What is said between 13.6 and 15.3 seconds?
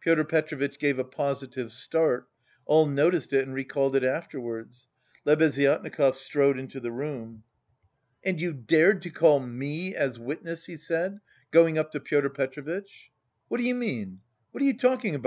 you mean? What are you talking about?"